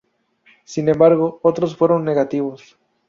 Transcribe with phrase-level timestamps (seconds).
[0.65, 2.75] Sin embargo, otros fueron negativos.